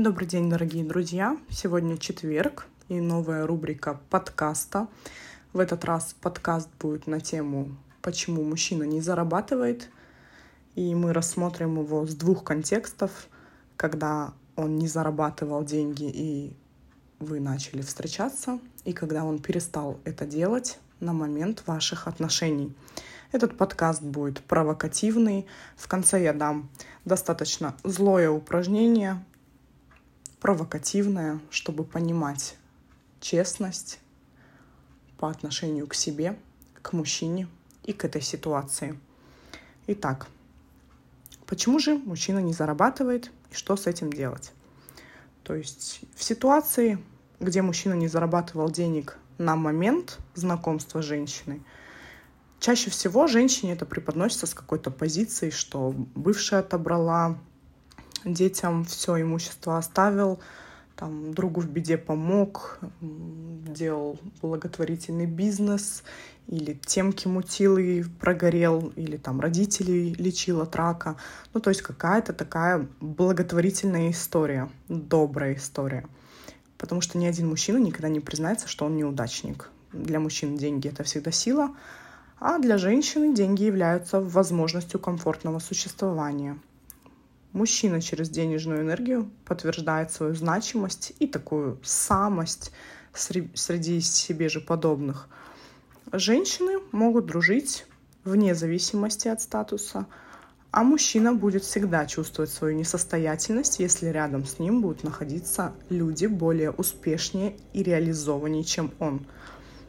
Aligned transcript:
Добрый 0.00 0.28
день, 0.28 0.48
дорогие 0.48 0.84
друзья. 0.84 1.36
Сегодня 1.50 1.98
четверг 1.98 2.68
и 2.88 3.00
новая 3.00 3.48
рубрика 3.48 3.98
подкаста. 4.10 4.86
В 5.52 5.58
этот 5.58 5.84
раз 5.84 6.14
подкаст 6.20 6.68
будет 6.78 7.08
на 7.08 7.18
тему 7.18 7.76
«Почему 8.00 8.44
мужчина 8.44 8.84
не 8.84 9.00
зарабатывает?» 9.00 9.90
И 10.76 10.94
мы 10.94 11.12
рассмотрим 11.12 11.80
его 11.80 12.06
с 12.06 12.14
двух 12.14 12.44
контекстов, 12.44 13.10
когда 13.76 14.34
он 14.54 14.76
не 14.76 14.86
зарабатывал 14.86 15.64
деньги 15.64 16.04
и 16.04 16.56
вы 17.18 17.40
начали 17.40 17.82
встречаться, 17.82 18.60
и 18.84 18.92
когда 18.92 19.24
он 19.24 19.40
перестал 19.40 19.98
это 20.04 20.26
делать 20.26 20.78
на 21.00 21.12
момент 21.12 21.64
ваших 21.66 22.06
отношений. 22.06 22.72
Этот 23.32 23.56
подкаст 23.56 24.00
будет 24.00 24.42
провокативный. 24.42 25.46
В 25.76 25.88
конце 25.88 26.22
я 26.22 26.32
дам 26.32 26.70
достаточно 27.04 27.74
злое 27.82 28.30
упражнение, 28.30 29.24
провокативное, 30.40 31.40
чтобы 31.50 31.84
понимать 31.84 32.56
честность 33.20 34.00
по 35.18 35.28
отношению 35.30 35.86
к 35.86 35.94
себе, 35.94 36.38
к 36.80 36.92
мужчине 36.92 37.48
и 37.84 37.92
к 37.92 38.04
этой 38.04 38.22
ситуации. 38.22 38.98
Итак, 39.86 40.28
почему 41.46 41.78
же 41.78 41.96
мужчина 41.96 42.38
не 42.38 42.52
зарабатывает 42.52 43.30
и 43.50 43.54
что 43.54 43.76
с 43.76 43.86
этим 43.86 44.12
делать? 44.12 44.52
То 45.42 45.54
есть 45.54 46.00
в 46.14 46.22
ситуации, 46.22 46.98
где 47.40 47.62
мужчина 47.62 47.94
не 47.94 48.06
зарабатывал 48.06 48.70
денег 48.70 49.16
на 49.38 49.56
момент 49.56 50.18
знакомства 50.34 51.00
с 51.00 51.04
женщиной, 51.06 51.62
чаще 52.60 52.90
всего 52.90 53.26
женщине 53.26 53.72
это 53.72 53.86
преподносится 53.86 54.46
с 54.46 54.54
какой-то 54.54 54.90
позицией, 54.90 55.50
что 55.50 55.94
бывшая 56.14 56.60
отобрала, 56.60 57.38
детям 58.24 58.84
все 58.84 59.20
имущество 59.20 59.78
оставил, 59.78 60.40
там, 60.96 61.32
другу 61.32 61.60
в 61.60 61.68
беде 61.68 61.96
помог, 61.96 62.80
делал 63.00 64.18
благотворительный 64.42 65.26
бизнес, 65.26 66.02
или 66.48 66.72
темки 66.74 67.28
мутил 67.28 67.78
и 67.78 68.02
прогорел, 68.02 68.92
или 68.96 69.16
там 69.16 69.40
родителей 69.40 70.14
лечил 70.14 70.60
от 70.60 70.74
рака. 70.74 71.16
Ну, 71.54 71.60
то 71.60 71.70
есть 71.70 71.82
какая-то 71.82 72.32
такая 72.32 72.88
благотворительная 73.00 74.10
история, 74.10 74.68
добрая 74.88 75.54
история. 75.54 76.04
Потому 76.78 77.00
что 77.00 77.18
ни 77.18 77.26
один 77.26 77.48
мужчина 77.48 77.78
никогда 77.78 78.08
не 78.08 78.20
признается, 78.20 78.66
что 78.66 78.86
он 78.86 78.96
неудачник. 78.96 79.70
Для 79.92 80.18
мужчин 80.18 80.56
деньги— 80.56 80.88
это 80.90 81.04
всегда 81.04 81.30
сила, 81.30 81.76
а 82.40 82.58
для 82.58 82.76
женщины 82.76 83.34
деньги 83.34 83.64
являются 83.64 84.20
возможностью 84.20 84.98
комфортного 84.98 85.60
существования— 85.60 86.58
Мужчина 87.52 88.00
через 88.00 88.28
денежную 88.28 88.82
энергию 88.82 89.30
подтверждает 89.44 90.12
свою 90.12 90.34
значимость 90.34 91.12
и 91.18 91.26
такую 91.26 91.78
самость 91.82 92.72
среди 93.14 94.00
себе 94.00 94.48
же 94.48 94.60
подобных. 94.60 95.28
Женщины 96.12 96.78
могут 96.92 97.26
дружить 97.26 97.86
вне 98.24 98.54
зависимости 98.54 99.28
от 99.28 99.40
статуса, 99.40 100.06
а 100.70 100.84
мужчина 100.84 101.32
будет 101.32 101.64
всегда 101.64 102.06
чувствовать 102.06 102.50
свою 102.50 102.76
несостоятельность, 102.76 103.80
если 103.80 104.08
рядом 104.08 104.44
с 104.44 104.58
ним 104.58 104.82
будут 104.82 105.02
находиться 105.02 105.72
люди 105.88 106.26
более 106.26 106.70
успешнее 106.70 107.56
и 107.72 107.82
реализованнее, 107.82 108.64
чем 108.64 108.92
он. 108.98 109.26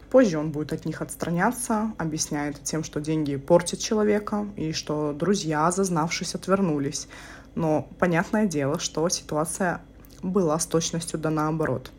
Позже 0.09 0.39
он 0.39 0.51
будет 0.51 0.73
от 0.73 0.85
них 0.85 1.01
отстраняться, 1.01 1.93
объясняя 1.97 2.49
это 2.49 2.61
тем, 2.63 2.83
что 2.83 2.99
деньги 2.99 3.35
портят 3.35 3.79
человека 3.79 4.47
и 4.55 4.71
что 4.71 5.13
друзья, 5.13 5.69
зазнавшись, 5.69 6.33
отвернулись. 6.33 7.07
Но 7.55 7.87
понятное 7.99 8.45
дело, 8.45 8.79
что 8.79 9.07
ситуация 9.09 9.81
была 10.21 10.57
с 10.59 10.65
точностью 10.65 11.19
да 11.19 11.29
наоборот. 11.29 11.91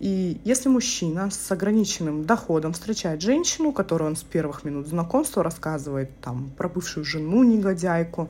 И 0.00 0.40
если 0.44 0.68
мужчина 0.68 1.30
с 1.30 1.52
ограниченным 1.52 2.24
доходом 2.24 2.72
встречает 2.72 3.20
женщину, 3.20 3.72
которую 3.72 4.10
он 4.10 4.16
с 4.16 4.22
первых 4.24 4.64
минут 4.64 4.88
знакомства 4.88 5.44
рассказывает 5.44 6.10
там, 6.20 6.50
про 6.56 6.68
бывшую 6.68 7.04
жену 7.04 7.44
негодяйку, 7.44 8.28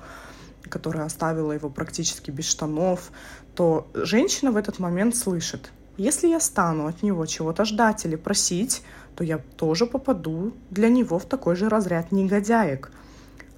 которая 0.69 1.07
оставила 1.07 1.53
его 1.53 1.71
практически 1.71 2.31
без 2.31 2.45
штанов, 2.45 3.11
то 3.55 3.89
женщина 3.95 4.53
в 4.53 4.57
этот 4.57 4.81
момент 4.81 5.17
слышит, 5.17 5.73
если 5.97 6.29
я 6.29 6.41
стану 6.41 6.87
от 6.87 7.03
него 7.03 7.25
чего-то 7.25 7.65
ждать 7.65 8.05
или 8.05 8.17
просить, 8.17 8.83
то 9.17 9.25
я 9.25 9.39
тоже 9.39 9.87
попаду 9.87 10.53
для 10.71 10.91
него 10.91 11.19
в 11.19 11.25
такой 11.25 11.57
же 11.57 11.69
разряд 11.71 12.13
негодяек– 12.13 12.91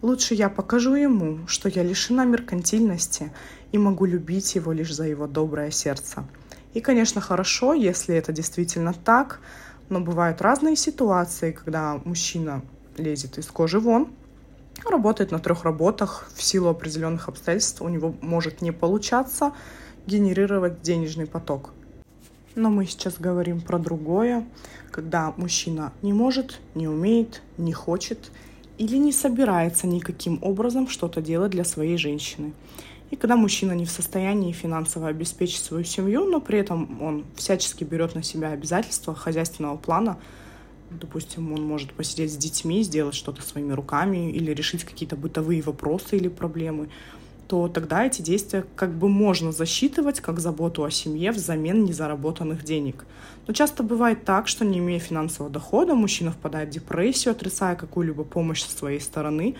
Лучше 0.04 0.34
я 0.34 0.50
покажу 0.50 0.96
ему, 0.96 1.38
что 1.46 1.70
я 1.70 1.82
лишена 1.82 2.26
меркантильности 2.26 3.32
и 3.72 3.78
могу 3.78 4.04
любить 4.04 4.54
его 4.54 4.70
лишь 4.70 4.94
за 4.94 5.04
его 5.04 5.26
доброе 5.26 5.70
сердце. 5.70 6.26
И, 6.74 6.82
конечно, 6.82 7.22
хорошо, 7.22 7.72
если 7.72 8.14
это 8.14 8.30
действительно 8.30 8.92
так, 8.92 9.40
но 9.88 10.00
бывают 10.00 10.42
разные 10.42 10.76
ситуации, 10.76 11.52
когда 11.52 12.02
мужчина 12.04 12.60
лезет 12.98 13.38
из 13.38 13.46
кожи 13.46 13.80
вон, 13.80 14.08
работает 14.84 15.30
на 15.30 15.38
трех 15.38 15.64
работах, 15.64 16.28
в 16.34 16.42
силу 16.42 16.68
определенных 16.68 17.30
обстоятельств 17.30 17.80
у 17.80 17.88
него 17.88 18.14
может 18.20 18.60
не 18.60 18.72
получаться 18.72 19.54
генерировать 20.06 20.82
денежный 20.82 21.26
поток. 21.26 21.70
Но 22.54 22.68
мы 22.68 22.84
сейчас 22.84 23.14
говорим 23.18 23.62
про 23.62 23.78
другое, 23.78 24.46
когда 24.90 25.32
мужчина 25.38 25.94
не 26.02 26.12
может, 26.12 26.60
не 26.74 26.88
умеет, 26.88 27.40
не 27.56 27.72
хочет 27.72 28.30
или 28.78 28.96
не 28.96 29.12
собирается 29.12 29.86
никаким 29.86 30.38
образом 30.42 30.88
что-то 30.88 31.20
делать 31.20 31.52
для 31.52 31.64
своей 31.64 31.96
женщины. 31.96 32.52
И 33.10 33.16
когда 33.16 33.36
мужчина 33.36 33.72
не 33.72 33.84
в 33.84 33.90
состоянии 33.90 34.52
финансово 34.52 35.08
обеспечить 35.08 35.62
свою 35.62 35.84
семью, 35.84 36.24
но 36.24 36.40
при 36.40 36.58
этом 36.58 37.00
он 37.02 37.24
всячески 37.36 37.84
берет 37.84 38.14
на 38.14 38.22
себя 38.22 38.50
обязательства 38.50 39.14
хозяйственного 39.14 39.76
плана, 39.76 40.18
допустим, 40.90 41.52
он 41.52 41.62
может 41.62 41.92
посидеть 41.92 42.32
с 42.32 42.36
детьми, 42.36 42.82
сделать 42.82 43.14
что-то 43.14 43.42
своими 43.42 43.72
руками 43.72 44.30
или 44.30 44.52
решить 44.52 44.84
какие-то 44.84 45.16
бытовые 45.16 45.62
вопросы 45.62 46.16
или 46.16 46.28
проблемы, 46.28 46.88
то 47.46 47.68
тогда 47.68 48.06
эти 48.06 48.22
действия 48.22 48.64
как 48.76 48.92
бы 48.92 49.08
можно 49.08 49.52
засчитывать 49.52 50.20
как 50.20 50.40
заботу 50.40 50.84
о 50.84 50.90
семье 50.90 51.32
взамен 51.32 51.84
незаработанных 51.84 52.64
денег. 52.64 53.04
Но 53.46 53.52
часто 53.52 53.82
бывает 53.82 54.24
так, 54.24 54.48
что 54.48 54.64
не 54.64 54.78
имея 54.78 54.98
финансового 54.98 55.52
дохода, 55.52 55.94
мужчина 55.94 56.30
впадает 56.30 56.70
в 56.70 56.72
депрессию, 56.72 57.32
отрицая 57.32 57.76
какую-либо 57.76 58.24
помощь 58.24 58.62
со 58.62 58.76
своей 58.76 59.00
стороны. 59.00 59.56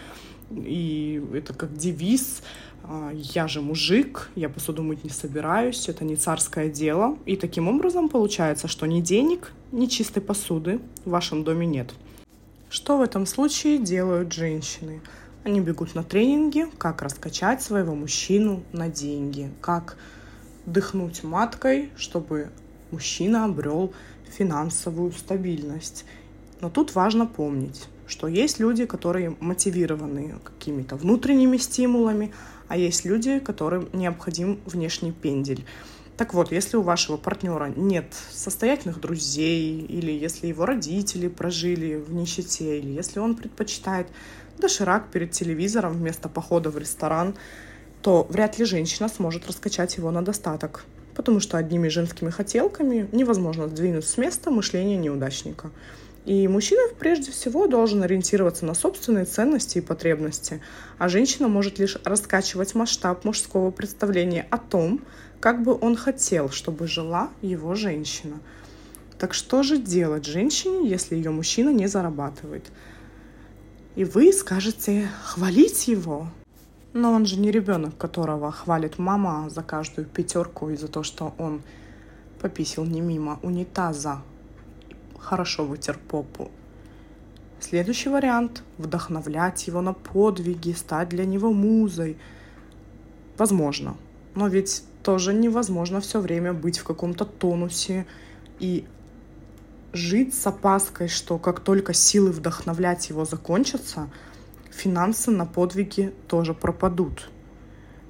И 0.50 1.22
это 1.34 1.53
как 1.53 1.77
девиз 1.77 2.43
а, 2.84 3.11
«я 3.12 3.49
же 3.49 3.61
мужик, 3.61 4.31
я 4.34 4.49
посуду 4.49 4.83
мыть 4.83 5.05
не 5.05 5.11
собираюсь, 5.11 5.89
это 5.89 6.05
не 6.05 6.16
царское 6.16 6.69
дело». 6.69 7.19
И 7.27 7.37
таким 7.37 7.69
образом 7.69 8.09
получается, 8.09 8.69
что 8.69 8.87
ни 8.87 9.01
денег, 9.01 9.53
ни 9.72 9.87
чистой 9.87 10.21
посуды 10.21 10.81
в 11.05 11.11
вашем 11.11 11.45
доме 11.45 11.66
нет. 11.66 11.95
Что 12.71 12.99
в 12.99 13.03
этом 13.03 13.27
случае 13.27 13.78
делают 13.78 14.33
женщины? 14.33 15.01
Они 15.44 15.60
бегут 15.60 15.94
на 15.94 16.03
тренинги, 16.03 16.66
как 16.78 17.03
раскачать 17.03 17.60
своего 17.60 17.94
мужчину 17.94 18.62
на 18.72 18.88
деньги, 18.88 19.50
как 19.60 19.99
дыхнуть 20.65 21.22
маткой, 21.22 21.91
чтобы 21.97 22.49
мужчина 22.91 23.44
обрел 23.44 23.93
финансовую 24.27 25.12
стабильность. 25.12 26.06
Но 26.62 26.71
тут 26.71 26.94
важно 26.94 27.27
помнить, 27.27 27.88
что 28.06 28.27
есть 28.27 28.59
люди, 28.59 28.87
которые 28.87 29.37
мотивированы 29.38 30.37
какими-то 30.43 30.97
внутренними 30.97 31.59
стимулами, 31.59 32.33
а 32.69 32.78
есть 32.78 33.04
люди, 33.04 33.38
которым 33.38 33.91
необходим 33.93 34.60
внешний 34.65 35.12
пендель. 35.12 35.66
Так 36.16 36.33
вот, 36.33 36.53
если 36.53 36.78
у 36.78 36.83
вашего 36.83 37.19
партнера 37.19 37.71
нет 37.77 38.06
состоятельных 38.33 38.99
друзей, 38.99 39.81
или 39.81 40.12
если 40.12 40.47
его 40.47 40.65
родители 40.65 41.28
прожили 41.28 41.97
в 41.97 42.15
нищете, 42.15 42.78
или 42.78 42.93
если 42.93 43.19
он 43.19 43.34
предпочитает 43.34 44.06
доширак 44.59 45.09
перед 45.10 45.32
телевизором 45.32 45.92
вместо 45.94 46.28
похода 46.28 46.70
в 46.70 46.78
ресторан, 46.78 47.34
то 48.03 48.26
вряд 48.28 48.59
ли 48.59 48.65
женщина 48.65 49.09
сможет 49.09 49.47
раскачать 49.47 49.97
его 49.97 50.10
на 50.10 50.22
достаток, 50.22 50.84
потому 51.15 51.41
что 51.41 51.56
одними 51.56 51.89
женскими 51.89 52.30
хотелками 52.30 53.09
невозможно 53.12 53.68
сдвинуть 53.68 54.06
с 54.06 54.18
места 54.18 54.51
мышление 54.51 54.98
неудачника. 54.98 55.71
И 56.24 56.48
мужчина 56.48 56.80
прежде 56.98 57.30
всего 57.33 57.66
должен 57.66 58.03
ориентироваться 58.03 58.65
на 58.65 58.74
собственные 58.74 59.27
ценности 59.27 59.78
и 59.78 59.83
потребности, 59.83 60.62
а 60.97 61.09
женщина 61.09 61.48
может 61.48 61.78
лишь 61.78 61.98
раскачивать 62.04 62.74
масштаб 62.74 63.24
мужского 63.24 63.71
представления 63.71 64.47
о 64.50 64.57
том, 64.57 65.03
как 65.41 65.62
бы 65.62 65.77
он 65.78 65.97
хотел, 65.97 66.48
чтобы 66.48 66.86
жила 66.86 67.28
его 67.42 67.74
женщина. 67.74 68.41
Так 69.18 69.34
что 69.34 69.62
же 69.62 69.77
делать 69.77 70.24
женщине, 70.24 70.89
если 70.89 71.15
ее 71.15 71.30
мужчина 71.30 71.68
не 71.68 71.86
зарабатывает? 71.86 72.65
И 73.97 74.05
вы 74.05 74.33
скажете 74.33 75.09
хвалить 75.23 75.87
его. 75.87 76.29
Но 76.93 77.13
он 77.13 77.27
же 77.27 77.39
не 77.39 77.51
ребенок, 77.51 77.97
которого 77.97 78.51
хвалит 78.51 78.99
мама 78.99 79.49
за 79.51 79.63
каждую 79.63 80.07
пятерку 80.07 80.71
и 80.71 80.77
за 80.77 80.89
то, 80.89 81.03
что 81.03 81.35
он 81.39 81.63
пописил 82.41 82.85
не 82.85 83.01
мимо 83.01 83.39
унитаза, 83.43 84.23
хорошо 85.19 85.65
вытер 85.65 85.99
попу. 86.09 86.51
Следующий 87.61 88.11
вариант— 88.11 88.63
вдохновлять 88.79 89.67
его 89.67 89.81
на 89.81 89.93
подвиги, 89.93 90.73
стать 90.73 91.09
для 91.09 91.25
него 91.25 91.53
музой. 91.53 92.17
Возможно. 93.39 93.97
Но 94.35 94.49
ведь 94.49 94.85
тоже 95.03 95.33
невозможно 95.33 96.01
все 96.01 96.21
время 96.21 96.53
быть 96.53 96.79
в 96.79 96.85
каком-то 96.85 97.25
тонусе 97.25 98.07
и 98.59 98.85
жить 99.95 100.35
с 100.35 100.47
опаской, 100.47 101.09
что 101.09 101.39
как 101.39 101.61
только 101.61 101.95
силы 101.95 102.33
вдохновлять 102.33 103.09
его 103.09 103.25
закончатся, 103.25 104.11
финансы 104.71 105.31
на 105.31 105.47
подвиги 105.47 106.13
тоже 106.29 106.53
пропадут. 106.53 107.31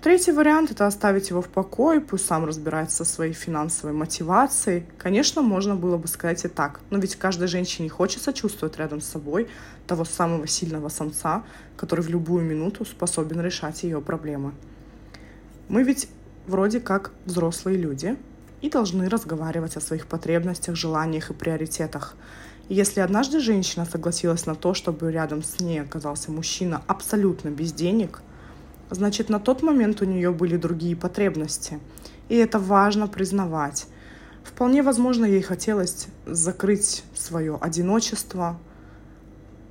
Третий 0.03 0.33
вариант– 0.33 0.71
это 0.71 0.87
оставить 0.87 1.31
его 1.31 1.41
в 1.41 1.49
покое, 1.49 2.01
пусть 2.01 2.27
сам 2.27 2.45
разбирается 2.45 3.05
со 3.05 3.05
своей 3.11 3.33
финансовой 3.33 3.95
мотивацией. 3.95 4.85
Конечно, 4.99 5.41
можно 5.41 5.77
было 5.77 5.97
бы 5.97 6.09
сказать 6.09 6.45
и 6.45 6.49
так, 6.49 6.81
но 6.91 6.99
ведь 6.99 7.17
каждой 7.17 7.49
женщине 7.49 7.89
хочется 7.89 8.35
чувствовать 8.35 8.77
рядом 8.77 9.01
с 9.01 9.07
собой 9.07 9.49
того 9.87 10.05
самого 10.05 10.47
сильного 10.47 10.91
самца, 10.91 11.43
который 11.77 12.03
в 12.03 12.11
любую 12.11 12.45
минуту 12.45 12.85
способен 12.85 13.41
решать 13.41 13.83
ее 13.83 14.03
проблемы. 14.03 14.53
Мы 15.69 15.83
ведь 15.85 16.09
вроде 16.47 16.81
как 16.81 17.13
взрослые 17.25 17.79
люди 17.79 18.19
и 18.65 18.71
должны 18.71 19.09
разговаривать 19.09 19.77
о 19.77 19.81
своих 19.81 20.07
потребностях, 20.07 20.77
желаниях 20.77 21.31
и 21.31 21.35
приоритетах. 21.35 22.17
Если 22.69 23.01
однажды 23.01 23.41
женщина 23.41 23.85
согласилась 23.85 24.47
на 24.47 24.55
то, 24.55 24.75
чтобы 24.75 25.13
рядом 25.13 25.43
с 25.43 25.61
ней 25.61 25.83
оказался 25.83 26.31
мужчина 26.31 26.83
абсолютно 26.87 27.49
без 27.49 27.73
денег– 27.73 28.23
значит, 28.91 29.29
на 29.29 29.41
тот 29.41 29.63
момент 29.63 30.01
у 30.03 30.05
нее 30.05 30.31
были 30.33 30.57
другие 30.57 30.97
потребности. 30.97 31.81
И 32.29 32.37
это 32.37 32.59
важно 32.59 33.07
признавать. 33.07 33.87
Вполне 34.43 34.83
возможно, 34.83 35.25
ей 35.25 35.43
хотелось 35.43 36.07
закрыть 36.27 37.05
свое 37.15 37.59
одиночество, 37.61 38.59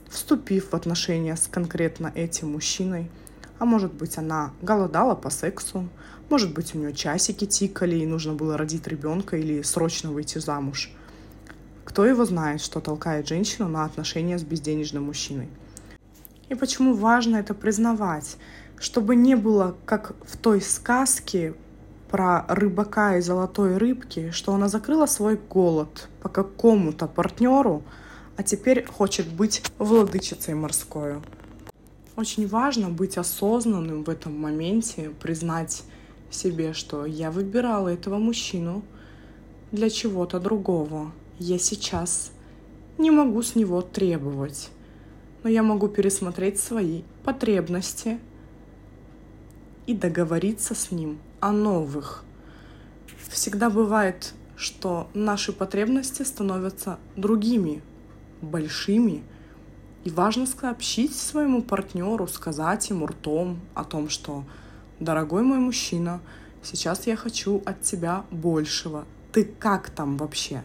вступив 0.09 0.71
в 0.71 0.75
отношения 0.75 1.35
с 1.35 1.47
конкретно 1.47 2.11
этим 2.13 2.51
мужчиной. 2.51 3.09
А 3.59 3.65
может 3.65 3.93
быть, 3.93 4.17
она 4.17 4.51
голодала 4.61 5.15
по 5.15 5.29
сексу, 5.29 5.87
может 6.29 6.53
быть, 6.53 6.73
у 6.73 6.79
нее 6.79 6.93
часики 6.93 7.45
тикали, 7.45 7.95
и 7.97 8.05
нужно 8.05 8.33
было 8.33 8.57
родить 8.57 8.87
ребенка 8.87 9.37
или 9.37 9.61
срочно 9.61 10.11
выйти 10.11 10.39
замуж. 10.39 10.91
Кто 11.85 12.05
его 12.05 12.25
знает, 12.25 12.61
что 12.61 12.79
толкает 12.79 13.27
женщину 13.27 13.67
на 13.67 13.85
отношения 13.85 14.39
с 14.39 14.43
безденежным 14.43 15.03
мужчиной. 15.03 15.49
И 16.49 16.55
почему 16.55 16.93
важно 16.93 17.37
это 17.37 17.53
признавать? 17.53 18.37
чтобы 18.83 19.15
не 19.15 19.35
было, 19.35 19.77
как 19.85 20.13
в 20.25 20.35
той 20.35 20.59
сказке 20.61 21.53
про 22.11 22.45
рыбака 22.49 23.17
и 23.17 23.21
золотой 23.21 23.77
рыбки, 23.77 24.31
что 24.31 24.53
она 24.53 24.67
закрыла 24.67 25.05
свой 25.05 25.37
голод 25.37 26.09
по 26.21 26.27
какому-то 26.27 27.07
партнеру, 27.07 27.83
а 28.35 28.43
теперь 28.43 28.85
хочет 28.85 29.27
быть 29.27 29.63
владычицей 29.77 30.53
морской. 30.53 31.21
Очень 32.15 32.47
важно 32.47 32.89
быть 32.89 33.17
осознанным 33.17 34.03
в 34.03 34.09
этом 34.09 34.39
моменте, 34.39 35.11
признать 35.21 35.83
себе, 36.29 36.73
что 36.73 37.05
я 37.05 37.31
выбирала 37.31 37.89
этого 37.89 38.17
мужчину 38.17 38.83
для 39.71 39.89
чего-то 39.89 40.39
другого. 40.39 41.11
Я 41.39 41.57
сейчас 41.57 42.31
не 42.97 43.09
могу 43.11 43.41
с 43.41 43.55
него 43.55 43.81
требовать, 43.81 44.69
но 45.43 45.49
я 45.49 45.63
могу 45.63 45.87
пересмотреть 45.87 46.59
свои 46.59 47.01
потребности, 47.23 48.19
и 49.85 49.93
договориться 49.93 50.75
с 50.75 50.91
ним 50.91 51.19
о 51.39 51.51
новых. 51.51 52.23
Всегда 53.29 53.69
бывает, 53.69 54.33
что 54.55 55.09
наши 55.13 55.51
потребности 55.51 56.23
становятся 56.23 56.99
другими, 57.15 57.81
большими, 58.41 59.23
и 60.03 60.09
важно 60.09 60.45
сообщить 60.45 61.15
своему 61.15 61.61
партнеру, 61.61 62.27
сказать 62.27 62.89
ему 62.89 63.07
ртом 63.07 63.59
о 63.73 63.83
том, 63.83 64.09
что 64.09 64.43
«Дорогой 64.99 65.43
мой 65.43 65.59
мужчина, 65.59 66.19
сейчас 66.61 67.07
я 67.07 67.15
хочу 67.15 67.61
от 67.65 67.81
тебя 67.81 68.25
большего. 68.31 69.05
Ты 69.31 69.45
как 69.45 69.89
там 69.89 70.17
вообще?» 70.17 70.63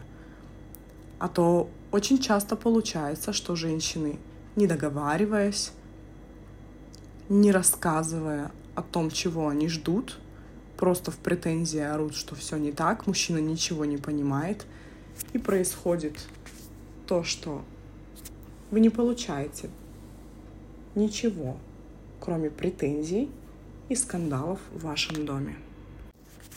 А 1.19 1.27
то 1.27 1.69
очень 1.91 2.19
часто 2.19 2.55
получается, 2.55 3.33
что 3.33 3.55
женщины, 3.55 4.19
не 4.55 4.67
договариваясь, 4.67 5.71
не 7.27 7.51
рассказывая 7.51 8.51
о 8.75 8.81
том, 8.81 9.11
чего 9.11 9.49
они 9.49 9.67
ждут, 9.67 10.17
просто 10.77 11.11
в 11.11 11.17
претензии 11.17 11.79
орут, 11.79 12.15
что 12.15 12.35
все 12.35 12.57
не 12.57 12.71
так, 12.71 13.07
мужчина 13.07 13.39
ничего 13.39 13.85
не 13.85 13.97
понимает, 13.97 14.65
и 15.33 15.37
происходит 15.37 16.17
то, 17.05 17.23
что 17.23 17.63
вы 18.71 18.79
не 18.79 18.89
получаете 18.89 19.69
ничего, 20.95 21.57
кроме 22.19 22.49
претензий 22.49 23.29
и 23.89 23.95
скандалов 23.95 24.59
в 24.73 24.83
вашем 24.83 25.25
доме. 25.25 25.55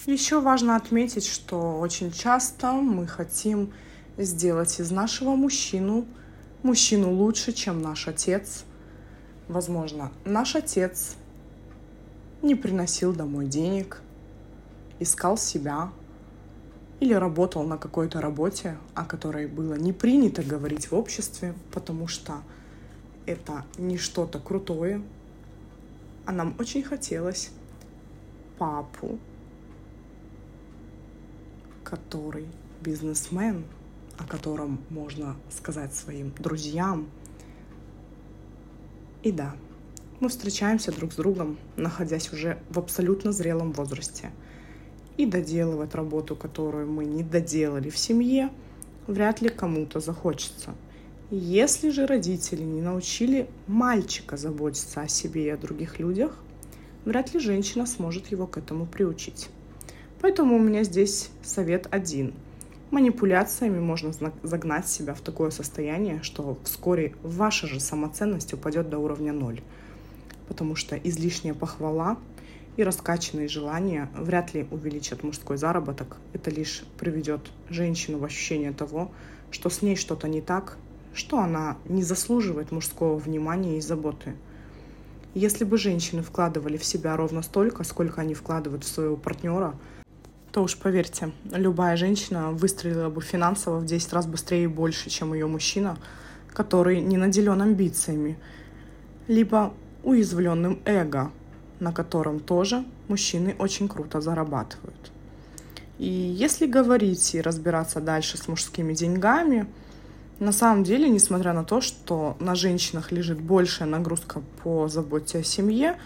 Еще 0.06 0.40
важно 0.40 0.76
отметить, 0.76 1.26
что 1.26 1.78
очень 1.78 2.10
часто 2.10 2.72
мы 2.72 3.06
хотим 3.06 3.72
сделать 4.18 4.80
из 4.80 4.90
нашего 4.90 5.36
мужчину 5.36 6.06
мужчину 6.62 7.12
лучше, 7.12 7.52
чем 7.52 7.82
наш 7.82 8.08
отец. 8.08 8.64
Возможно, 9.48 10.12
наш 10.24 10.54
отец 10.56 11.16
не 12.40 12.54
приносил 12.54 13.12
домой 13.12 13.46
денег, 13.46 14.00
искал 14.98 15.36
себя 15.36 15.90
или 17.02 17.14
работал 17.14 17.64
на 17.64 17.78
какой-то 17.78 18.20
работе, 18.20 18.78
о 18.94 19.04
которой 19.04 19.48
было 19.48 19.74
не 19.74 19.92
принято 19.92 20.44
говорить 20.44 20.92
в 20.92 20.94
обществе, 20.94 21.52
потому 21.72 22.06
что 22.06 22.34
это 23.26 23.64
не 23.76 23.98
что-то 23.98 24.38
крутое, 24.38 25.02
а 26.26 26.32
нам 26.32 26.54
очень 26.60 26.84
хотелось 26.84 27.50
папу, 28.56 29.18
который 31.82 32.46
бизнесмен, 32.80 33.64
о 34.18 34.24
котором 34.24 34.78
можно 34.88 35.34
сказать 35.50 35.92
своим 35.96 36.32
друзьям. 36.38 37.08
И 39.24 39.32
да, 39.32 39.56
мы 40.20 40.28
встречаемся 40.28 40.92
друг 40.92 41.12
с 41.12 41.16
другом, 41.16 41.58
находясь 41.74 42.32
уже 42.32 42.62
в 42.70 42.78
абсолютно 42.78 43.32
зрелом 43.32 43.72
возрасте. 43.72 44.30
И 45.16 45.26
доделывать 45.26 45.94
работу, 45.94 46.36
которую 46.36 46.90
мы 46.90 47.04
не 47.04 47.22
доделали 47.22 47.90
в 47.90 47.98
семье, 47.98 48.50
вряд 49.06 49.40
ли 49.40 49.48
кому-то 49.48 50.00
захочется. 50.00 50.74
Если 51.30 51.90
же 51.90 52.06
родители 52.06 52.62
не 52.62 52.82
научили 52.82 53.48
мальчика 53.66 54.36
заботиться 54.36 55.00
о 55.00 55.08
себе 55.08 55.46
и 55.46 55.50
о 55.50 55.56
других 55.56 55.98
людях, 55.98 56.36
вряд 57.04 57.32
ли 57.34 57.40
женщина 57.40 57.86
сможет 57.86 58.28
его 58.28 58.46
к 58.46 58.58
этому 58.58 58.86
приучить. 58.86 59.48
Поэтому 60.20 60.56
у 60.56 60.60
меня 60.60 60.84
здесь 60.84 61.30
совет 61.42 61.88
один. 61.90 62.34
Манипуляциями 62.90 63.80
можно 63.80 64.12
загнать 64.42 64.86
себя 64.86 65.14
в 65.14 65.20
такое 65.20 65.50
состояние, 65.50 66.22
что 66.22 66.58
вскоре 66.64 67.14
ваша 67.22 67.66
же 67.66 67.80
самоценность 67.80 68.52
упадет 68.52 68.90
до 68.90 68.98
уровня 68.98 69.32
ноль 69.32 69.62
потому 70.52 70.76
что 70.76 70.96
излишняя 70.96 71.54
похвала 71.54 72.18
и 72.76 72.82
раскачанные 72.82 73.48
желания 73.48 74.08
вряд 74.14 74.54
ли 74.54 74.66
увеличат 74.70 75.22
мужской 75.22 75.56
заработок. 75.56 76.16
Это 76.32 76.50
лишь 76.50 76.84
приведет 76.98 77.50
женщину 77.68 78.18
в 78.18 78.24
ощущение 78.24 78.72
того, 78.72 79.10
что 79.50 79.68
с 79.68 79.82
ней 79.82 79.96
что-то 79.96 80.28
не 80.28 80.40
так, 80.40 80.78
что 81.14 81.38
она 81.38 81.76
не 81.84 82.02
заслуживает 82.02 82.72
мужского 82.72 83.16
внимания 83.16 83.78
и 83.78 83.82
заботы. 83.82 84.34
Если 85.34 85.64
бы 85.64 85.78
женщины 85.78 86.22
вкладывали 86.22 86.76
в 86.76 86.84
себя 86.84 87.16
ровно 87.16 87.42
столько, 87.42 87.84
сколько 87.84 88.20
они 88.20 88.34
вкладывают 88.34 88.84
в 88.84 88.88
своего 88.88 89.16
партнера, 89.16 89.74
то 90.52 90.62
уж 90.62 90.76
поверьте, 90.76 91.32
любая 91.44 91.96
женщина 91.96 92.50
выстрелила 92.50 93.08
бы 93.08 93.22
финансово 93.22 93.78
в 93.78 93.86
10 93.86 94.12
раз 94.12 94.26
быстрее 94.26 94.64
и 94.64 94.66
больше, 94.66 95.08
чем 95.08 95.32
ее 95.32 95.46
мужчина, 95.46 95.96
который 96.52 97.00
не 97.00 97.16
наделен 97.16 97.62
амбициями, 97.62 98.38
либо 99.26 99.72
уязвленным 100.02 100.80
эго, 100.84 101.30
на 101.82 101.92
котором 101.92 102.40
тоже 102.40 102.84
мужчины 103.08 103.54
очень 103.58 103.88
круто 103.88 104.20
зарабатывают. 104.20 105.12
И 105.98 106.06
если 106.06 106.66
говорить 106.66 107.34
и 107.34 107.40
разбираться 107.40 108.00
дальше 108.00 108.38
с 108.38 108.48
мужскими 108.48 108.94
деньгами, 108.94 109.66
на 110.38 110.52
самом 110.52 110.84
деле, 110.84 111.08
несмотря 111.08 111.52
на 111.52 111.64
то, 111.64 111.80
что 111.80 112.36
на 112.40 112.54
женщинах 112.54 113.12
лежит 113.12 113.40
большая 113.40 113.88
нагрузка 113.88 114.42
по 114.62 114.88
заботе 114.88 115.38
о 115.38 115.44
семье, 115.44 115.98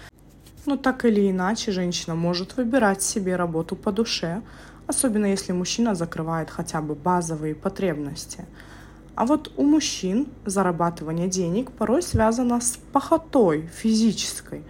но 0.66 0.76
так 0.76 1.04
или 1.04 1.30
иначе 1.30 1.73
женщина 1.73 2.14
может 2.14 2.56
выбирать 2.56 3.02
себе 3.02 3.37
работу 3.37 3.76
по 3.76 3.92
душе, 3.92 4.42
особенно 4.87 5.26
если 5.26 5.52
мужчина 5.52 5.95
закрывает 5.95 6.50
хотя 6.50 6.80
бы 6.80 6.95
базовые 6.95 7.54
потребности– 7.54 8.45
а 9.16 9.25
вот 9.25 9.50
у 9.56 9.64
мужчин 9.64 10.28
зарабатывание 10.45 11.26
денег 11.26 11.73
порой 11.73 12.02
связано 12.02 12.61
с 12.61 12.78
похотой 12.92 13.66
физической, 13.75 14.62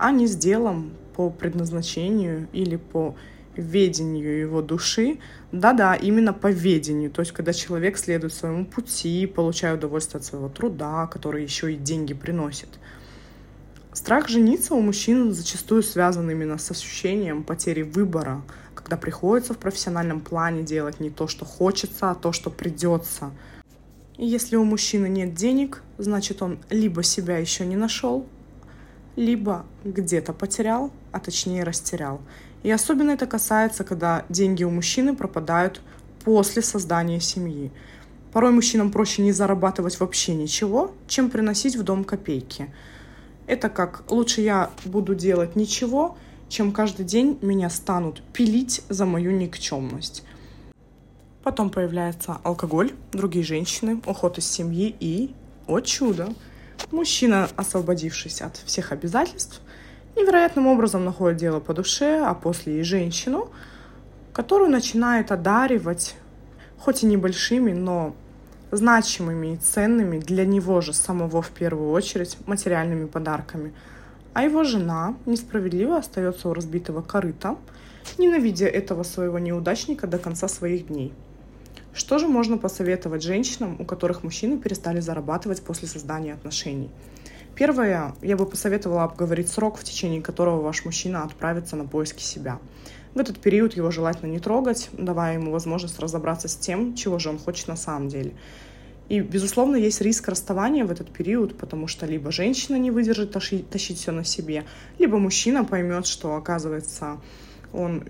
а 0.00 0.12
не 0.12 0.26
с 0.26 0.34
делом 0.34 0.92
по 1.14 1.28
предназначению 1.28 2.48
или 2.52 2.76
по 2.76 3.14
ведению 3.54 4.40
его 4.40 4.62
души. 4.62 5.18
Да-да, 5.52 5.94
именно 5.94 6.32
по 6.32 6.50
ведению. 6.50 7.10
То 7.10 7.20
есть, 7.20 7.32
когда 7.32 7.52
человек 7.52 7.98
следует 7.98 8.32
своему 8.32 8.64
пути, 8.64 9.26
получая 9.26 9.74
удовольствие 9.74 10.20
от 10.20 10.24
своего 10.24 10.48
труда, 10.48 11.06
который 11.06 11.42
еще 11.42 11.74
и 11.74 11.76
деньги 11.76 12.14
приносит. 12.14 12.68
Страх 13.92 14.28
жениться 14.28 14.74
у 14.74 14.80
мужчин 14.80 15.34
зачастую 15.34 15.82
связан 15.82 16.30
именно 16.30 16.56
с 16.56 16.70
ощущением 16.70 17.42
потери 17.42 17.82
выбора, 17.82 18.40
когда 18.74 18.96
приходится 18.96 19.52
в 19.52 19.58
профессиональном 19.58 20.20
плане 20.20 20.62
делать 20.62 20.98
не 21.00 21.10
то, 21.10 21.26
что 21.26 21.44
хочется, 21.44 22.10
а 22.10 22.14
то, 22.14 22.32
что 22.32 22.48
придется. 22.48 23.32
И 24.16 24.26
если 24.26 24.56
у 24.56 24.64
мужчины 24.64 25.08
нет 25.08 25.34
денег, 25.34 25.82
значит 25.98 26.40
он 26.40 26.58
либо 26.70 27.02
себя 27.02 27.36
еще 27.36 27.66
не 27.66 27.76
нашел, 27.76 28.26
либо 29.20 29.64
где-то 29.84 30.32
потерял, 30.32 30.90
а 31.12 31.20
точнее 31.20 31.64
растерял. 31.64 32.20
И 32.62 32.70
особенно 32.70 33.12
это 33.12 33.26
касается, 33.26 33.84
когда 33.84 34.24
деньги 34.28 34.64
у 34.64 34.70
мужчины 34.70 35.14
пропадают 35.14 35.80
после 36.24 36.62
создания 36.62 37.20
семьи. 37.20 37.70
Порой 38.32 38.52
мужчинам 38.52 38.90
проще 38.90 39.22
не 39.22 39.32
зарабатывать 39.32 39.98
вообще 40.00 40.34
ничего, 40.34 40.92
чем 41.08 41.30
приносить 41.30 41.76
в 41.76 41.82
дом 41.82 42.04
копейки– 42.04 42.72
это 43.50 43.68
как 43.68 44.04
лучше 44.08 44.42
я 44.42 44.70
буду 44.84 45.16
делать 45.16 45.56
ничего, 45.56 46.16
чем 46.48 46.70
каждый 46.70 47.04
день 47.04 47.36
меня 47.42 47.68
станут 47.68 48.22
пилить 48.32 48.82
за 48.88 49.06
мою 49.06 49.32
никчемность. 49.32 50.22
Потом 51.42 51.68
появляется 51.68 52.38
алкоголь, 52.44 52.92
другие 53.10 53.44
женщины, 53.44 54.00
уход 54.06 54.38
из 54.38 54.48
семьи 54.48 54.94
и, 55.00 55.34
о 55.66 55.80
чудо, 55.80 56.32
мужчина, 56.90 57.48
освободившись 57.56 58.42
от 58.42 58.56
всех 58.56 58.92
обязательств, 58.92 59.60
невероятным 60.16 60.66
образом 60.66 61.04
находит 61.04 61.38
дело 61.38 61.60
по 61.60 61.74
душе, 61.74 62.22
а 62.24 62.34
после 62.34 62.80
и 62.80 62.82
женщину, 62.82 63.50
которую 64.32 64.70
начинает 64.70 65.32
одаривать, 65.32 66.16
хоть 66.78 67.02
и 67.02 67.06
небольшими, 67.06 67.72
но 67.72 68.14
значимыми 68.70 69.54
и 69.54 69.56
ценными 69.56 70.18
для 70.18 70.46
него 70.46 70.80
же 70.80 70.92
самого 70.92 71.42
в 71.42 71.50
первую 71.50 71.90
очередь 71.90 72.36
материальными 72.46 73.06
подарками. 73.06 73.72
А 74.32 74.44
его 74.44 74.62
жена 74.64 75.16
несправедливо 75.26 75.96
остается 75.96 76.48
у 76.48 76.54
разбитого 76.54 77.02
корыта, 77.02 77.56
ненавидя 78.18 78.66
этого 78.66 79.02
своего 79.02 79.38
неудачника 79.38 80.06
до 80.06 80.18
конца 80.18 80.46
своих 80.48 80.86
дней. 80.86 81.12
Что 81.92 82.18
же 82.18 82.28
можно 82.28 82.56
посоветовать 82.56 83.22
женщинам, 83.22 83.76
у 83.80 83.84
которых 83.84 84.22
мужчины 84.22 84.58
перестали 84.58 85.00
зарабатывать 85.00 85.62
после 85.62 85.88
создания 85.88 86.34
отношений? 86.34 86.90
Первое, 87.56 88.14
я 88.22 88.36
бы 88.36 88.46
посоветовала 88.46 89.04
обговорить 89.04 89.48
срок, 89.48 89.76
в 89.76 89.84
течение 89.84 90.22
которого 90.22 90.62
ваш 90.62 90.84
мужчина 90.84 91.24
отправится 91.24 91.76
на 91.76 91.84
поиски 91.84 92.22
себя. 92.22 92.58
В 93.14 93.18
этот 93.18 93.38
период 93.40 93.76
его 93.76 93.90
желательно 93.90 94.30
не 94.30 94.38
трогать, 94.38 94.88
давая 94.92 95.34
ему 95.34 95.50
возможность 95.50 95.98
разобраться 95.98 96.46
с 96.46 96.56
тем, 96.56 96.94
чего 96.94 97.18
же 97.18 97.28
он 97.28 97.38
хочет 97.38 97.66
на 97.66 97.76
самом 97.76 98.08
деле. 98.08 98.34
И, 99.08 99.18
безусловно, 99.18 99.74
есть 99.74 100.00
риск 100.00 100.28
расставания 100.28 100.84
в 100.84 100.92
этот 100.92 101.12
период, 101.12 101.58
потому 101.58 101.88
что 101.88 102.06
либо 102.06 102.30
женщина 102.30 102.76
не 102.76 102.92
выдержит 102.92 103.32
тащить, 103.32 103.68
тащить 103.68 103.98
все 103.98 104.12
на 104.12 104.22
себе, 104.22 104.64
либо 105.00 105.18
мужчина 105.18 105.64
поймет, 105.64 106.06
что, 106.06 106.36
оказывается, 106.36 107.20
он 107.72 108.04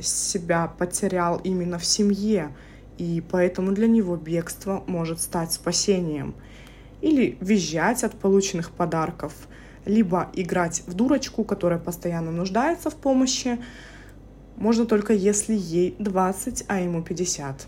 себя 0.00 0.68
потерял 0.68 1.40
именно 1.42 1.80
в 1.80 1.84
семье, 1.84 2.54
и 2.98 3.22
поэтому 3.30 3.72
для 3.72 3.86
него 3.86 4.16
бегство 4.16 4.82
может 4.86 5.20
стать 5.20 5.52
спасением. 5.52 6.34
Или 7.00 7.36
визжать 7.40 8.04
от 8.04 8.12
полученных 8.12 8.70
подарков, 8.70 9.32
либо 9.84 10.30
играть 10.34 10.82
в 10.86 10.94
дурочку, 10.94 11.44
которая 11.44 11.78
постоянно 11.78 12.30
нуждается 12.30 12.90
в 12.90 12.94
помощи, 12.94 13.58
можно 14.56 14.86
только 14.86 15.12
если 15.12 15.54
ей 15.54 15.96
20, 15.98 16.64
а 16.68 16.80
ему 16.80 17.02
50. 17.02 17.66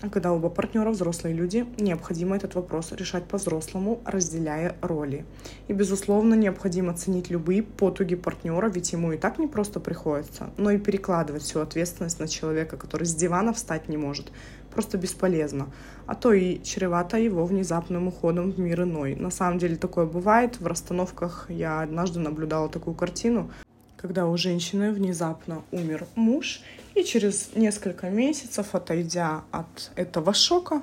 Когда 0.00 0.32
оба 0.32 0.50
партнера 0.50 0.90
взрослые 0.90 1.34
люди, 1.34 1.66
необходимо 1.78 2.36
этот 2.36 2.54
вопрос 2.54 2.92
решать 2.92 3.24
по-взрослому, 3.24 4.00
разделяя 4.04 4.76
роли. 4.82 5.24
И, 5.68 5.72
безусловно, 5.72 6.34
необходимо 6.34 6.92
ценить 6.92 7.30
любые 7.30 7.62
потуги 7.62 8.14
партнера, 8.14 8.68
ведь 8.68 8.92
ему 8.92 9.12
и 9.12 9.16
так 9.16 9.38
не 9.38 9.46
просто 9.46 9.80
приходится, 9.80 10.50
но 10.58 10.70
и 10.70 10.78
перекладывать 10.78 11.42
всю 11.42 11.60
ответственность 11.60 12.20
на 12.20 12.28
человека, 12.28 12.76
который 12.76 13.06
с 13.06 13.14
дивана 13.14 13.54
встать 13.54 13.88
не 13.88 13.96
может. 13.96 14.30
Просто 14.70 14.98
бесполезно. 14.98 15.68
А 16.04 16.14
то 16.14 16.34
и 16.34 16.62
чревато 16.62 17.16
его 17.16 17.46
внезапным 17.46 18.08
уходом 18.08 18.52
в 18.52 18.58
мир 18.58 18.82
иной. 18.82 19.14
На 19.14 19.30
самом 19.30 19.58
деле 19.58 19.76
такое 19.76 20.04
бывает. 20.04 20.60
В 20.60 20.66
расстановках 20.66 21.46
я 21.48 21.80
однажды 21.80 22.20
наблюдала 22.20 22.68
такую 22.68 22.94
картину 22.94 23.50
когда 23.96 24.26
у 24.26 24.36
женщины 24.36 24.92
внезапно 24.92 25.62
умер 25.72 26.06
муж, 26.14 26.60
и 26.94 27.04
через 27.04 27.50
несколько 27.54 28.08
месяцев, 28.08 28.74
отойдя 28.74 29.44
от 29.50 29.90
этого 29.96 30.32
шока, 30.32 30.82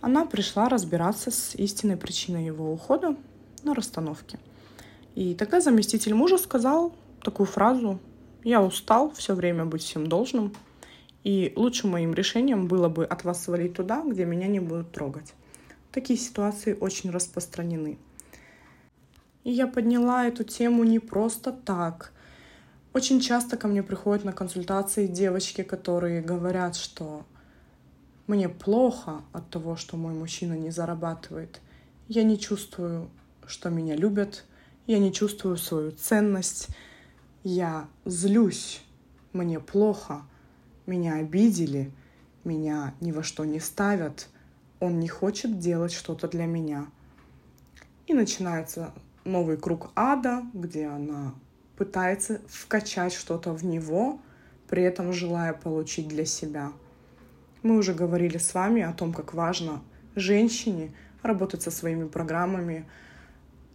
она 0.00 0.24
пришла 0.24 0.68
разбираться 0.68 1.30
с 1.30 1.54
истинной 1.54 1.96
причиной 1.96 2.46
его 2.46 2.72
ухода 2.72 3.16
на 3.62 3.74
расстановке. 3.74 4.38
И 5.14 5.34
тогда 5.34 5.60
заместитель 5.60 6.14
мужа 6.14 6.38
сказал 6.38 6.94
такую 7.22 7.46
фразу 7.46 7.98
«Я 8.44 8.62
устал 8.62 9.10
все 9.12 9.34
время 9.34 9.64
быть 9.64 9.82
всем 9.82 10.06
должным, 10.06 10.54
и 11.24 11.52
лучшим 11.56 11.90
моим 11.90 12.14
решением 12.14 12.68
было 12.68 12.88
бы 12.88 13.04
от 13.04 13.24
вас 13.24 13.42
свалить 13.42 13.74
туда, 13.74 14.02
где 14.06 14.24
меня 14.24 14.46
не 14.46 14.60
будут 14.60 14.92
трогать». 14.92 15.34
Такие 15.90 16.18
ситуации 16.18 16.76
очень 16.78 17.10
распространены. 17.10 17.98
И 19.44 19.50
я 19.50 19.66
подняла 19.66 20.26
эту 20.26 20.44
тему 20.44 20.84
не 20.84 20.98
просто 20.98 21.52
так. 21.52 22.12
Очень 22.96 23.20
часто 23.20 23.58
ко 23.58 23.68
мне 23.68 23.82
приходят 23.82 24.24
на 24.24 24.32
консультации 24.32 25.06
девочки, 25.06 25.62
которые 25.62 26.22
говорят, 26.22 26.76
что 26.76 27.26
мне 28.26 28.48
плохо 28.48 29.20
от 29.34 29.50
того, 29.50 29.76
что 29.76 29.98
мой 29.98 30.14
мужчина 30.14 30.54
не 30.54 30.70
зарабатывает. 30.70 31.60
Я 32.08 32.22
не 32.22 32.38
чувствую, 32.38 33.10
что 33.46 33.68
меня 33.68 33.96
любят, 33.96 34.46
я 34.86 34.98
не 34.98 35.12
чувствую 35.12 35.58
свою 35.58 35.90
ценность, 35.90 36.68
я 37.44 37.86
злюсь, 38.06 38.80
мне 39.34 39.60
плохо, 39.60 40.22
меня 40.86 41.16
обидели, 41.16 41.92
меня 42.44 42.94
ни 43.02 43.12
во 43.12 43.22
что 43.22 43.44
не 43.44 43.60
ставят, 43.60 44.30
он 44.80 45.00
не 45.00 45.08
хочет 45.08 45.58
делать 45.58 45.92
что-то 45.92 46.28
для 46.28 46.46
меня. 46.46 46.86
И 48.06 48.14
начинается 48.14 48.94
новый 49.26 49.58
круг 49.58 49.90
ада, 49.94 50.44
где 50.54 50.86
она 50.86 51.34
пытается 51.76 52.40
вкачать 52.48 53.12
что-то 53.12 53.52
в 53.52 53.64
него, 53.64 54.18
при 54.68 54.82
этом 54.82 55.12
желая 55.12 55.52
получить 55.52 56.08
для 56.08 56.24
себя. 56.24 56.72
Мы 57.62 57.76
уже 57.76 57.94
говорили 57.94 58.38
с 58.38 58.54
вами 58.54 58.82
о 58.82 58.92
том, 58.92 59.12
как 59.12 59.34
важно 59.34 59.82
женщине 60.14 60.92
работать 61.22 61.62
со 61.62 61.70
своими 61.70 62.06
программами, 62.06 62.86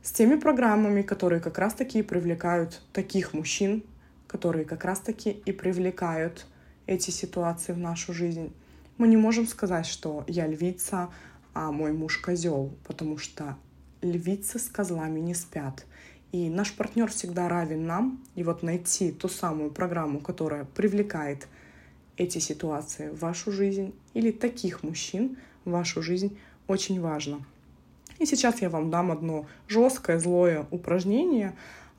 с 0.02 0.12
теми 0.12 0.36
программами, 0.36 1.02
которые 1.02 1.42
как 1.42 1.58
раз-таки 1.58 2.00
и 2.00 2.04
привлекают 2.04 2.82
таких 2.94 3.34
мужчин, 3.34 3.84
которые 4.28 4.66
как 4.66 4.86
раз-таки 4.86 5.30
и 5.30 5.52
привлекают 5.52 6.48
эти 6.88 7.12
ситуации 7.12 7.74
в 7.74 7.78
нашу 7.78 8.14
жизнь. 8.14 8.54
Мы 8.98 9.08
не 9.08 9.18
можем 9.18 9.48
сказать, 9.48 9.86
что 9.86 10.24
я 10.28 10.48
львица, 10.48 11.10
а 11.54 11.72
мой 11.72 11.92
муж 11.92 12.18
козел, 12.18 12.74
потому 12.86 13.18
что 13.18 13.58
львицы 14.02 14.58
с 14.58 14.68
козлами 14.68 15.20
не 15.20 15.34
спят. 15.34 15.86
И 16.32 16.50
наш 16.50 16.74
партнер 16.74 17.10
всегда 17.10 17.50
равен 17.50 17.86
нам. 17.86 18.24
И 18.36 18.44
вот 18.44 18.64
найти 18.64 19.12
ту 19.12 19.28
самую 19.28 19.72
программу, 19.72 20.20
которая 20.20 20.66
привлекает 20.66 21.48
эти 22.18 22.38
ситуации 22.38 23.10
в 23.10 23.20
вашу 23.20 23.52
жизнь 23.52 23.94
или 24.14 24.32
таких 24.32 24.84
мужчин 24.84 25.38
в 25.66 25.72
вашу 25.72 26.02
жизнь 26.02 26.38
очень 26.68 27.02
важно. 27.02 27.46
И 28.20 28.26
сейчас 28.26 28.62
я 28.62 28.70
вам 28.70 28.92
дам 28.92 29.12
одно 29.12 29.48
жесткое, 29.68 30.20
злое 30.20 30.68
упражнение. 30.72 31.56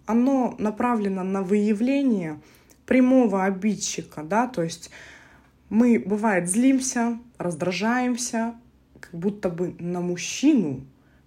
Оно 0.07 0.55
направлено 0.59 1.25
на 1.25 1.43
выявление 1.43 2.41
прямого 2.87 3.45
обидчика, 3.45 4.23
да, 4.23 4.47
то 4.47 4.63
есть 4.63 4.91
мы, 5.69 5.99
бывает, 5.99 6.51
злимся, 6.51 7.19
раздражаемся, 7.39 8.55
как 9.01 9.19
будто 9.19 9.49
бы 9.49 9.75
на 9.79 10.01
мужчину, 10.01 10.83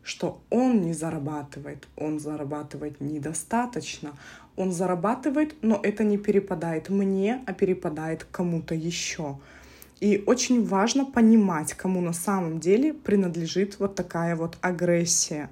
что 0.06 0.40
он 0.52 0.82
не 0.82 0.94
зарабатывает, 0.94 1.88
он 1.98 2.20
зарабатывает 2.20 3.02
недостаточно, 3.02 4.14
он 4.56 4.72
зарабатывает, 4.72 5.56
но 5.64 5.80
это 5.82 6.04
не 6.04 6.20
перепадает 6.20 6.90
мне, 6.90 7.44
а 7.48 7.54
перепадает 7.54 8.24
кому-то 8.24 8.76
еще. 8.76 9.40
И 10.00 10.24
очень 10.28 10.64
важно 10.64 11.06
понимать, 11.06 11.74
кому 11.74 12.02
на 12.02 12.14
самом 12.14 12.60
деле 12.60 12.94
принадлежит 12.94 13.80
вот 13.80 13.96
такая 13.96 14.36
вот 14.36 14.60
агрессия. 14.62 15.50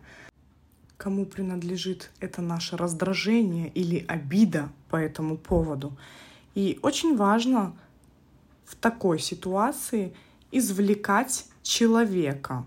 Кому 0.98 1.26
принадлежит 1.26 2.12
это 2.20 2.44
наше 2.44 2.78
раздражение 2.78 3.70
или 3.70 4.06
обида 4.08 4.70
по 4.90 4.98
этому 4.98 5.36
поводу. 5.36 5.98
И 6.54 6.78
очень 6.84 7.18
важно 7.18 7.76
в 8.66 8.76
такой 8.76 9.18
ситуации 9.18 10.14
извлекать 10.52 11.48
человека, 11.64 12.66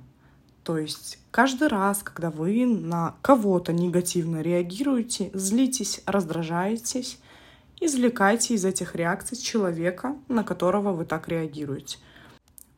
то 0.67 0.79
есть 0.79 1.21
каждый 1.31 1.69
раз, 1.69 2.03
когда 2.03 2.29
вы 2.29 2.67
на 2.67 3.15
кого-то 3.23 3.73
негативно 3.73 4.43
реагируете, 4.43 5.31
злитесь, 5.33 6.01
раздражаетесь, 6.07 7.21
извлекайте 7.81 8.55
из 8.55 8.65
этих 8.65 8.97
реакций 8.97 9.37
человека, 9.37 10.17
на 10.27 10.43
которого 10.43 10.93
вы 10.93 11.05
так 11.05 11.29
реагируете. 11.29 11.99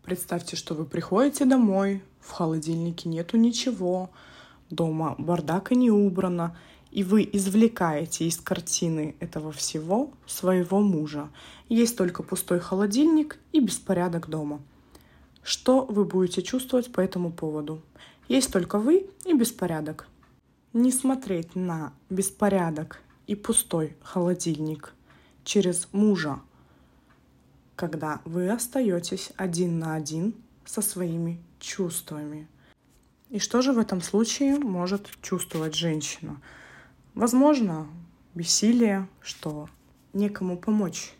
Представьте, 0.02 0.54
что 0.54 0.74
вы 0.74 0.84
приходите 0.84 1.46
домой, 1.46 2.02
в 2.20 2.30
холодильнике 2.32 3.08
нету 3.08 3.38
ничего, 3.38 4.10
дома 4.68 5.14
бардак 5.16 5.72
и 5.72 5.74
не 5.74 5.90
убрано, 5.90 6.54
и 6.90 7.02
вы 7.02 7.26
извлекаете 7.32 8.26
из 8.26 8.36
картины 8.36 9.16
этого 9.18 9.50
всего 9.50 10.10
своего 10.26 10.80
мужа. 10.80 11.30
Есть 11.70 11.96
только 11.96 12.22
пустой 12.22 12.60
холодильник 12.60 13.38
и 13.52 13.60
беспорядок 13.60 14.28
дома. 14.28 14.60
Что 15.42 15.84
вы 15.84 16.04
будете 16.04 16.42
чувствовать 16.42 16.92
по 16.92 17.00
этому 17.00 17.32
поводу? 17.32 17.82
Есть 18.28 18.52
только 18.52 18.78
вы 18.78 19.08
и 19.24 19.32
беспорядок. 19.32 20.06
Не 20.72 20.92
смотреть 20.92 21.54
на 21.54 21.92
беспорядок 22.10 23.00
и 23.26 23.34
пустой 23.34 23.96
холодильник 24.02 24.92
через 25.44 25.88
мужа, 25.92 26.40
когда 27.74 28.20
вы 28.24 28.50
остаетесь 28.50 29.32
один 29.36 29.78
на 29.78 29.94
один 29.94 30.34
со 30.66 30.82
своими 30.82 31.40
чувствами. 31.58 32.46
И 33.30 33.38
что 33.38 33.62
же 33.62 33.72
в 33.72 33.78
этом 33.78 34.00
случае 34.02 34.58
может 34.58 35.08
чувствовать 35.22 35.74
женщина? 35.74 36.40
Возможно, 37.14 37.86
бессилие, 38.34 39.08
что 39.20 39.68
некому 40.12 40.58
помочь. 40.58 41.12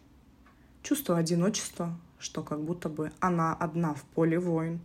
Чувство 0.83 1.19
одиночества, 1.19 1.99
что 2.19 2.43
как 2.43 2.61
будто 2.63 2.89
бы 2.89 3.13
она 3.21 3.55
одна 3.55 3.95
в 3.95 4.03
поле 4.03 4.39
воин, 4.39 4.81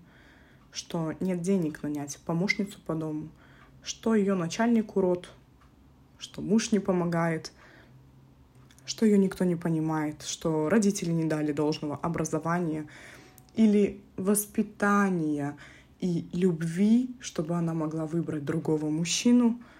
что 0.71 1.13
нет 1.19 1.41
денег 1.41 1.83
нанять 1.83 2.19
помощницу 2.25 2.79
по 2.85 2.95
дому, 2.95 3.29
что 3.83 4.15
ее 4.15 4.35
начальник 4.35 4.95
урод, 4.95 5.29
что 6.17 6.41
муж 6.41 6.71
не 6.71 6.79
помогает, 6.79 7.51
что 8.85 9.05
ее 9.05 9.17
никто 9.17 9.43
не 9.43 9.55
понимает, 9.55 10.21
что 10.23 10.69
родители 10.69 11.11
не 11.11 11.25
дали 11.25 11.51
должного 11.51 11.95
образования 11.97 12.87
или 13.55 14.01
воспитания 14.17 15.57
и 15.99 16.27
любви, 16.33 17.15
чтобы 17.19 17.55
она 17.55 17.73
могла 17.73 18.05
выбрать 18.05 18.45
другого 18.45 18.89
мужчину— 18.89 19.59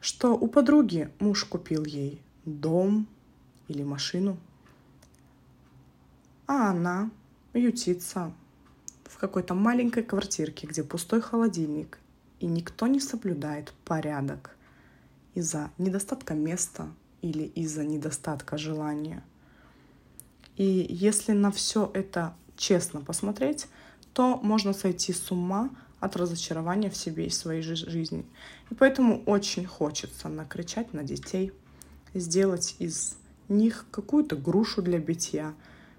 что 0.00 0.34
у 0.34 0.46
подруги 0.46 1.08
муж 1.18 1.44
купил 1.44 1.84
ей 1.84 2.20
дом 2.44 3.06
или 3.68 3.82
машину, 3.82 4.38
а 6.48 6.70
она 6.70 7.10
ютится 7.52 8.32
в 9.04 9.18
какой-то 9.18 9.54
маленькой 9.54 10.02
квартирке, 10.02 10.66
где 10.66 10.82
пустой 10.82 11.20
холодильник, 11.20 11.98
и 12.40 12.46
никто 12.46 12.86
не 12.88 13.00
соблюдает 13.00 13.72
порядок 13.84 14.56
из-за 15.34 15.70
недостатка 15.78 16.34
места 16.34 16.88
или 17.22 17.44
из-за 17.44 17.84
недостатка 17.84 18.58
желания. 18.58 19.22
И 20.56 20.86
если 20.88 21.32
на 21.32 21.52
все 21.52 21.90
это 21.94 22.34
честно 22.56 23.00
посмотреть, 23.02 23.66
то 24.12 24.38
можно 24.38 24.72
сойти 24.72 25.12
с 25.12 25.30
ума 25.30 25.70
от 26.00 26.16
разочарования 26.16 26.90
в 26.90 26.96
себе 26.96 27.26
и 27.26 27.30
своей 27.30 27.62
жизни. 27.62 28.24
И 28.70 28.74
поэтому 28.74 29.22
очень 29.24 29.66
хочется 29.66 30.28
накричать 30.28 30.94
на 30.94 31.04
детей, 31.04 31.52
сделать 32.14 32.76
из 32.78 33.16
них 33.48 33.84
какую-то 33.90 34.36
грушу 34.36 34.82
для 34.82 34.98
битья, 34.98 35.54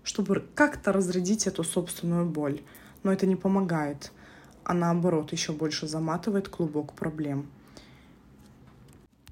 чтобы 0.10 0.44
как-то 0.56 0.92
разрядить 0.92 1.46
эту 1.46 1.64
собственную 1.64 2.26
боль. 2.26 2.64
Но 3.04 3.14
это 3.14 3.28
не 3.28 3.36
помогает, 3.36 4.12
а 4.64 4.74
наоборот 4.74 5.32
еще 5.34 5.54
больше 5.54 5.88
заматывает 5.88 6.50
клубок 6.50 6.94
проблем. 6.94 7.48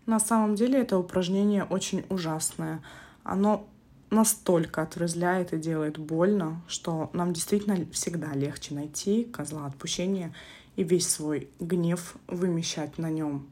На 0.06 0.20
самом 0.20 0.54
деле 0.54 0.80
это 0.80 1.00
упражнение 1.00 1.64
очень 1.64 2.06
ужасное. 2.10 2.84
Оно 3.24 3.66
настолько 4.12 4.84
отрезвляет 4.84 5.52
и 5.52 5.58
делает 5.58 5.98
больно, 5.98 6.62
что 6.68 7.10
нам 7.12 7.34
действительно 7.34 7.84
всегда 7.92 8.34
легче 8.34 8.76
найти 8.76 9.24
козла 9.24 9.66
отпущения 9.66 10.32
и 10.76 10.84
весь 10.84 11.10
свой 11.10 11.50
гнев 11.60 12.18
вымещать 12.28 13.00
на 13.00 13.10
нем. 13.10 13.48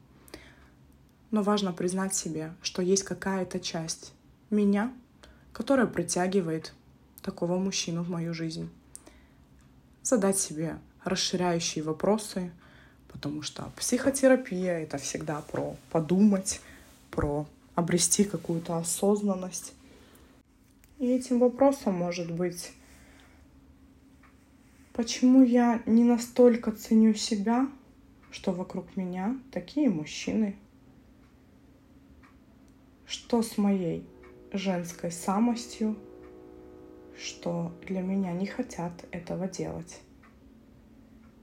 Но 1.32 1.42
важно 1.42 1.72
признать 1.72 2.14
себе, 2.14 2.54
что 2.62 2.82
есть 2.82 3.02
какая-то 3.02 3.58
часть 3.58 4.12
меня, 4.48 4.92
которая 5.52 5.88
притягивает 5.88 6.72
такого 7.26 7.58
мужчину 7.58 8.02
в 8.02 8.08
мою 8.08 8.32
жизнь. 8.32 8.70
Задать 10.02 10.38
себе 10.38 10.78
расширяющие 11.04 11.84
вопросы, 11.84 12.50
потому 13.12 13.42
что 13.42 13.70
психотерапия— 13.76 14.78
это 14.84 14.96
всегда 14.96 15.42
про 15.42 15.76
подумать, 15.90 16.60
про 17.10 17.46
обрести 17.74 18.24
какую-то 18.24 18.78
осознанность. 18.78 19.74
И 20.98 21.06
этим 21.06 21.40
вопросом 21.40 21.94
может 21.94 22.30
быть 22.30 22.72
Почему 24.96 25.42
я 25.42 25.82
не 25.84 26.04
настолько 26.04 26.72
ценю 26.72 27.12
себя, 27.12 27.68
что 28.30 28.52
вокруг 28.52 28.96
меня 28.96 29.38
такие 29.52 29.90
мужчины? 29.90 30.56
Что 33.06 33.42
с 33.42 33.58
моей 33.58 34.06
женской 34.54 35.12
самостью, 35.12 35.96
что 37.18 37.72
для 37.86 38.02
меня 38.02 38.32
не 38.32 38.46
хотят 38.46 38.92
этого 39.10 39.48
делать? 39.48 40.00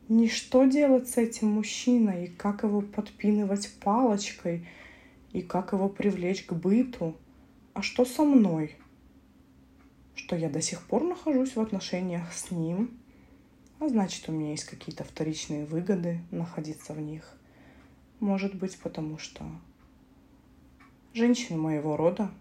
Не 0.09 0.27
что 0.27 0.65
делать 0.65 1.09
с 1.09 1.17
этим 1.17 1.49
мужчиной, 1.49 2.25
и 2.25 2.27
как 2.27 2.63
его 2.63 2.81
подпинывать 2.81 3.73
палочкой, 3.81 4.67
и 5.31 5.41
как 5.41 5.73
его 5.73 5.89
привлечь 5.89 6.45
к 6.45 6.53
быту, 6.53 7.15
а 7.73 7.81
что 7.81 8.05
со 8.05 8.23
мной? 8.23 8.75
Что 10.13 10.36
я 10.36 10.49
до 10.49 10.62
сих 10.62 10.86
пор 10.86 11.03
нахожусь 11.03 11.55
в 11.55 11.59
отношениях 11.59 12.31
с 12.33 12.51
ним, 12.51 12.99
а 13.79 13.89
значит, 13.89 14.29
у 14.29 14.31
меня 14.31 14.51
есть 14.51 14.65
какие-то 14.65 15.03
вторичные 15.03 15.65
выгоды 15.65 16.19
находиться 16.31 16.93
в 16.93 17.01
них. 17.01 17.38
Может 18.19 18.55
быть, 18.55 18.77
потому 18.79 19.17
что 19.17 19.43
женщины 21.13 21.57
моего 21.57 21.97
рода 21.97 22.31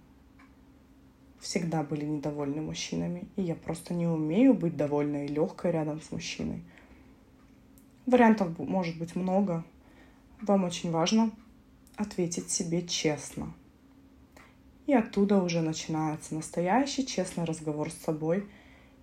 всегда 1.42 1.82
были 1.82 2.06
недовольны 2.06 2.62
мужчинами, 2.62 3.28
и 3.36 3.42
я 3.42 3.54
просто 3.54 3.92
не 3.92 4.06
умею 4.06 4.54
быть 4.54 4.78
довольной 4.78 5.26
и 5.26 5.28
легкой 5.28 5.72
рядом 5.72 6.00
с 6.00 6.10
мужчиной. 6.10 6.62
Вариантов 8.06 8.58
может 8.58 8.98
быть 8.98 9.14
много. 9.14 9.62
Вам 10.40 10.64
очень 10.64 10.90
важно 10.90 11.30
ответить 11.96 12.50
себе 12.50 12.86
честно. 12.86 13.52
И 14.86 14.94
оттуда 14.94 15.42
уже 15.42 15.60
начинается 15.60 16.34
настоящий 16.34 17.06
честный 17.06 17.44
разговор 17.44 17.90
с 17.90 18.04
собой– 18.04 18.48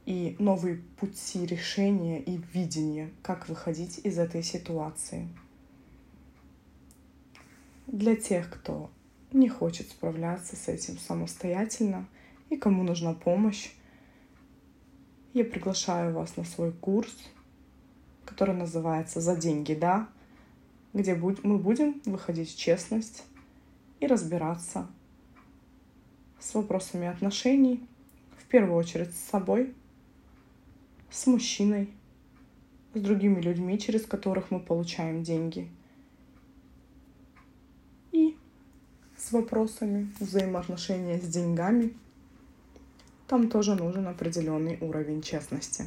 и 0.10 0.36
новые 0.40 0.82
пути 1.00 1.46
решения 1.46 2.20
и 2.20 2.42
видения, 2.52 3.12
как 3.22 3.48
выходить 3.48 4.00
из 4.04 4.18
этой 4.18 4.42
ситуации. 4.42 5.30
Для 7.86 8.16
тех, 8.16 8.50
кто 8.50 8.90
не 9.32 9.50
хочет 9.50 9.90
справляться 9.90 10.56
с 10.56 10.68
этим 10.68 10.98
самостоятельно 10.98 12.08
и 12.50 12.58
кому 12.58 12.84
нужна 12.84 13.14
помощь, 13.14 13.72
я 15.34 15.46
приглашаю 15.46 16.14
вас 16.14 16.38
на 16.38 16.44
свой 16.44 16.72
курс, 16.72 17.16
который 18.26 18.56
называется 18.56 19.22
«За 19.22 19.36
деньги, 19.36 19.74
да?», 19.74 20.10
где 20.94 21.14
мы 21.16 21.58
будем 21.60 22.02
выходить 22.06 22.52
в 22.52 22.58
честность 22.58 23.24
и 24.00 24.08
разбираться 24.08 24.88
с 26.40 26.54
вопросами 26.56 27.08
отношений, 27.08 27.88
в 28.38 28.46
первую 28.46 28.76
очередь 28.76 29.14
с 29.14 29.30
собой, 29.30 29.76
с 31.12 31.28
мужчиной, 31.28 31.90
с 32.96 33.02
другими 33.02 33.40
людьми, 33.40 33.78
через 33.78 34.06
которых 34.06 34.50
мы 34.50 34.60
получаем 34.60 35.22
деньги. 35.22 35.70
И 38.12 38.36
с 39.16 39.32
вопросами 39.32 40.12
взаимоотношения 40.20 41.20
с 41.20 41.28
деньгами. 41.28 41.94
Там 43.30 43.48
тоже 43.48 43.76
нужен 43.76 44.08
определенный 44.08 44.80
уровень 44.82 45.22
честности. 45.22 45.86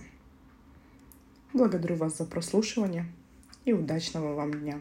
Благодарю 1.52 1.96
вас 1.96 2.16
за 2.16 2.24
прослушивание 2.24 3.12
и 3.64 3.72
удачного 3.72 4.34
вам 4.34 4.52
дня. 4.52 4.80